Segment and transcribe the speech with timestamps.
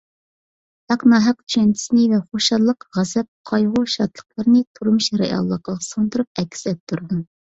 [0.91, 7.23] ھەق– ناھەق چۈشەنچىسىنى ۋە خۇشاللىق، غەزەپ، قايغۇ، شادلىقلىرىنى تۇرمۇش رېئاللىقىغا سىڭدۈرۈپ ئەكس ئەتتۈرىدۇ.